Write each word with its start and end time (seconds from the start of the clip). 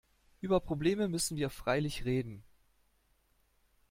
Über 0.41 0.59
Probleme 0.59 1.07
müssen 1.09 1.37
wir 1.37 1.51
freilich 1.51 2.05
reden. 2.05 2.43